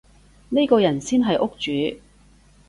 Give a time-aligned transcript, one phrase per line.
[0.49, 2.01] 呢個人先係屋主